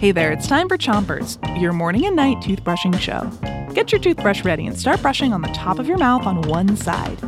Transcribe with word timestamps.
Hey 0.00 0.12
there, 0.12 0.32
it's 0.32 0.46
time 0.46 0.68
for 0.68 0.78
Chompers, 0.78 1.38
your 1.60 1.72
morning 1.72 2.06
and 2.06 2.16
night 2.16 2.38
toothbrushing 2.38 2.98
show. 2.98 3.30
Get 3.74 3.92
your 3.92 4.00
toothbrush 4.00 4.44
ready 4.44 4.66
and 4.66 4.78
start 4.78 5.02
brushing 5.02 5.32
on 5.32 5.42
the 5.42 5.48
top 5.48 5.78
of 5.78 5.86
your 5.86 5.98
mouth 5.98 6.26
on 6.26 6.42
one 6.42 6.76
side 6.76 7.18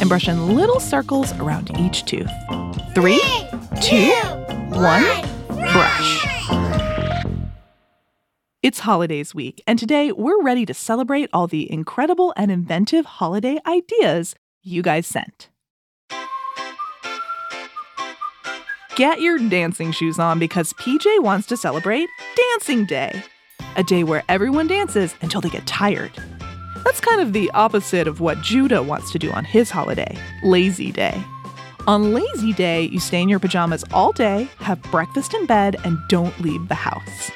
and 0.00 0.08
brush 0.08 0.28
in 0.28 0.54
little 0.54 0.78
circles 0.78 1.32
around 1.34 1.76
each 1.78 2.04
tooth. 2.04 2.30
Three, 2.94 3.20
two, 3.82 4.12
one, 4.70 5.04
brush. 5.48 6.26
It's 8.62 8.80
holidays 8.80 9.34
week, 9.34 9.62
and 9.66 9.78
today 9.78 10.12
we're 10.12 10.42
ready 10.42 10.64
to 10.66 10.74
celebrate 10.74 11.30
all 11.32 11.46
the 11.46 11.70
incredible 11.70 12.32
and 12.36 12.50
inventive 12.50 13.06
holiday 13.06 13.58
ideas 13.66 14.34
you 14.62 14.82
guys 14.82 15.06
sent. 15.06 15.48
Get 19.00 19.22
your 19.22 19.38
dancing 19.38 19.92
shoes 19.92 20.18
on 20.18 20.38
because 20.38 20.74
PJ 20.74 21.22
wants 21.22 21.46
to 21.46 21.56
celebrate 21.56 22.06
Dancing 22.36 22.84
Day, 22.84 23.22
a 23.76 23.82
day 23.82 24.04
where 24.04 24.22
everyone 24.28 24.66
dances 24.66 25.14
until 25.22 25.40
they 25.40 25.48
get 25.48 25.66
tired. 25.66 26.12
That's 26.84 27.00
kind 27.00 27.22
of 27.22 27.32
the 27.32 27.50
opposite 27.52 28.06
of 28.06 28.20
what 28.20 28.42
Judah 28.42 28.82
wants 28.82 29.10
to 29.12 29.18
do 29.18 29.32
on 29.32 29.46
his 29.46 29.70
holiday, 29.70 30.18
Lazy 30.44 30.92
Day. 30.92 31.18
On 31.86 32.12
Lazy 32.12 32.52
Day, 32.52 32.90
you 32.92 33.00
stay 33.00 33.22
in 33.22 33.30
your 33.30 33.38
pajamas 33.38 33.86
all 33.90 34.12
day, 34.12 34.50
have 34.58 34.82
breakfast 34.90 35.32
in 35.32 35.46
bed, 35.46 35.76
and 35.82 35.96
don't 36.10 36.38
leave 36.38 36.68
the 36.68 36.74
house. 36.74 37.30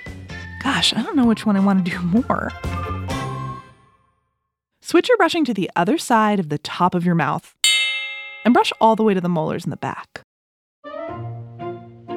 Gosh, 0.63 0.93
I 0.93 1.03
don't 1.03 1.17
know 1.17 1.25
which 1.25 1.47
one 1.47 1.57
I 1.57 1.61
want 1.61 1.83
to 1.83 1.91
do 1.91 1.99
more. 2.29 2.53
Switch 4.83 5.09
your 5.09 5.17
brushing 5.17 5.47
to 5.47 5.55
the 5.55 5.71
other 5.77 5.97
side 5.97 6.39
of 6.39 6.51
the 6.51 6.59
top 6.59 6.95
of 6.95 7.07
your 7.07 7.15
mouth 7.15 7.57
and 8.45 8.53
brush 8.53 8.71
all 8.83 8.97
the 8.97 9.03
way 9.03 9.15
to 9.15 9.21
the 9.23 9.31
molars 9.31 9.65
in 9.65 9.71
the 9.71 9.79
back. 9.79 10.25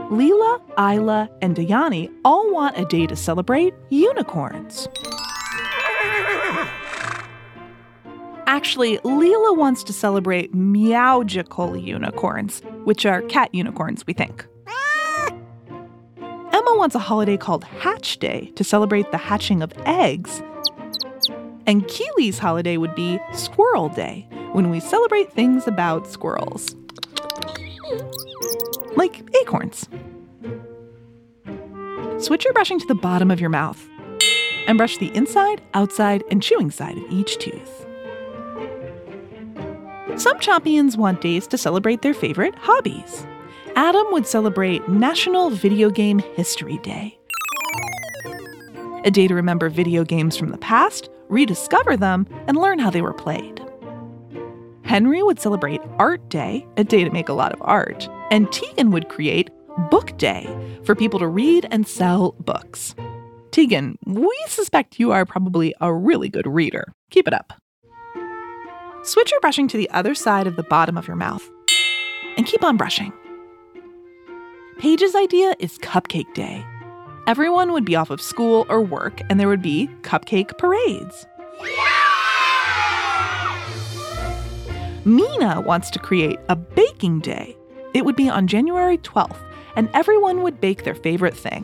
Leela, 0.09 0.61
Isla, 0.79 1.29
and 1.41 1.55
Dayani 1.55 2.09
all 2.23 2.51
want 2.53 2.77
a 2.77 2.85
day 2.85 3.07
to 3.07 3.15
celebrate 3.15 3.73
unicorns. 3.89 4.87
Actually, 8.47 8.99
Leela 8.99 9.57
wants 9.57 9.83
to 9.83 9.91
celebrate 9.91 10.53
meowgical 10.53 11.83
unicorns, 11.83 12.61
which 12.85 13.05
are 13.05 13.21
cat 13.23 13.53
unicorns, 13.53 14.07
we 14.07 14.13
think. 14.13 14.47
Emma 16.17 16.75
wants 16.77 16.95
a 16.95 16.99
holiday 16.99 17.35
called 17.35 17.65
Hatch 17.65 18.17
Day 18.17 18.51
to 18.55 18.63
celebrate 18.63 19.11
the 19.11 19.17
hatching 19.17 19.61
of 19.61 19.73
eggs. 19.85 20.41
And 21.65 21.85
Keely's 21.89 22.39
holiday 22.39 22.77
would 22.77 22.95
be 22.95 23.19
Squirrel 23.33 23.89
Day, 23.89 24.25
when 24.53 24.69
we 24.69 24.79
celebrate 24.79 25.33
things 25.33 25.67
about 25.67 26.07
squirrels. 26.07 26.75
Like 28.95 29.29
acorns. 29.47 29.87
Switch 32.23 32.43
your 32.43 32.53
brushing 32.53 32.79
to 32.79 32.87
the 32.87 32.95
bottom 32.95 33.31
of 33.31 33.39
your 33.39 33.49
mouth 33.49 33.87
and 34.67 34.77
brush 34.77 34.97
the 34.97 35.15
inside, 35.15 35.61
outside, 35.73 36.23
and 36.29 36.43
chewing 36.43 36.69
side 36.71 36.97
of 36.97 37.11
each 37.11 37.37
tooth. 37.37 37.85
Some 40.17 40.39
Chompions 40.39 40.97
want 40.97 41.21
days 41.21 41.47
to 41.47 41.57
celebrate 41.57 42.01
their 42.01 42.13
favorite 42.13 42.55
hobbies. 42.55 43.25
Adam 43.75 44.07
would 44.11 44.25
celebrate 44.25 44.89
National 44.89 45.51
Video 45.51 45.89
Game 45.89 46.19
History 46.35 46.79
Day. 46.79 47.17
A 49.05 49.11
day 49.11 49.27
to 49.27 49.35
remember 49.35 49.69
video 49.69 50.03
games 50.03 50.35
from 50.35 50.49
the 50.49 50.57
past, 50.57 51.09
rediscover 51.29 51.95
them, 51.95 52.27
and 52.47 52.57
learn 52.57 52.79
how 52.79 52.89
they 52.89 53.01
were 53.01 53.13
played. 53.13 53.63
Henry 54.83 55.21
would 55.21 55.39
celebrate 55.39 55.81
Art 55.99 56.27
Day, 56.29 56.65
a 56.77 56.83
day 56.83 57.03
to 57.03 57.11
make 57.11 57.29
a 57.29 57.33
lot 57.33 57.53
of 57.53 57.61
art, 57.61 58.09
and 58.31 58.51
Tegan 58.51 58.91
would 58.91 59.09
create 59.09 59.49
Book 59.89 60.17
Day 60.17 60.47
for 60.83 60.95
people 60.95 61.19
to 61.19 61.27
read 61.27 61.67
and 61.71 61.87
sell 61.87 62.33
books. 62.39 62.95
Tegan, 63.51 63.97
we 64.05 64.35
suspect 64.47 64.99
you 64.99 65.11
are 65.11 65.25
probably 65.25 65.73
a 65.81 65.93
really 65.93 66.29
good 66.29 66.47
reader. 66.47 66.93
Keep 67.09 67.27
it 67.27 67.33
up. 67.33 67.53
Switch 69.03 69.31
your 69.31 69.39
brushing 69.39 69.67
to 69.69 69.77
the 69.77 69.89
other 69.91 70.13
side 70.13 70.47
of 70.47 70.55
the 70.55 70.63
bottom 70.63 70.97
of 70.97 71.07
your 71.07 71.15
mouth 71.15 71.49
and 72.35 72.45
keep 72.45 72.63
on 72.63 72.77
brushing. 72.77 73.13
Paige's 74.79 75.15
idea 75.15 75.55
is 75.59 75.77
Cupcake 75.79 76.33
Day. 76.33 76.63
Everyone 77.25 77.71
would 77.73 77.83
be 77.83 77.95
off 77.95 78.09
of 78.09 78.21
school 78.21 78.65
or 78.69 78.81
work, 78.81 79.21
and 79.29 79.39
there 79.39 79.47
would 79.47 79.61
be 79.61 79.89
cupcake 80.01 80.57
parades. 80.57 81.25
Mina 85.03 85.61
wants 85.61 85.89
to 85.91 85.99
create 85.99 86.39
a 86.47 86.55
baking 86.55 87.21
day. 87.21 87.57
It 87.97 88.05
would 88.05 88.15
be 88.15 88.29
on 88.29 88.45
January 88.45 88.99
12th, 88.99 89.41
and 89.75 89.89
everyone 89.95 90.43
would 90.43 90.61
bake 90.61 90.83
their 90.83 90.93
favorite 90.93 91.35
thing. 91.35 91.63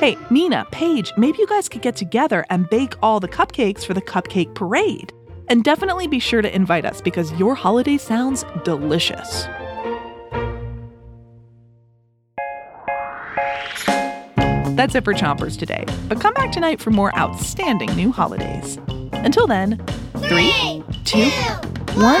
Hey, 0.00 0.18
Nina, 0.28 0.66
Paige, 0.72 1.12
maybe 1.16 1.38
you 1.38 1.46
guys 1.46 1.68
could 1.68 1.82
get 1.82 1.94
together 1.94 2.44
and 2.50 2.68
bake 2.68 2.96
all 3.00 3.20
the 3.20 3.28
cupcakes 3.28 3.86
for 3.86 3.94
the 3.94 4.02
cupcake 4.02 4.52
parade. 4.56 5.12
And 5.46 5.62
definitely 5.62 6.08
be 6.08 6.18
sure 6.18 6.42
to 6.42 6.52
invite 6.52 6.84
us 6.84 7.00
because 7.00 7.32
your 7.34 7.54
holiday 7.54 7.96
sounds 7.96 8.44
delicious. 8.64 9.44
That's 14.74 14.96
it 14.96 15.04
for 15.04 15.14
Chompers 15.14 15.56
today, 15.56 15.84
but 16.08 16.20
come 16.20 16.34
back 16.34 16.50
tonight 16.50 16.80
for 16.80 16.90
more 16.90 17.16
outstanding 17.16 17.94
new 17.94 18.10
holidays. 18.10 18.80
Until 19.12 19.46
then, 19.46 19.80
three, 20.26 20.82
two, 21.04 21.30
one, 21.94 22.20